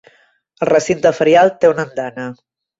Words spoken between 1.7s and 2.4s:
una andana.